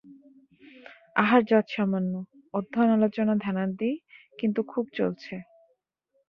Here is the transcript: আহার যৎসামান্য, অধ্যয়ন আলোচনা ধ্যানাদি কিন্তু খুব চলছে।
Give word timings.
আহার 1.15 1.41
যৎসামান্য, 1.43 2.13
অধ্যয়ন 2.53 2.89
আলোচনা 2.89 3.33
ধ্যানাদি 3.35 3.91
কিন্তু 4.39 4.59
খুব 4.63 4.85
চলছে। 4.93 5.35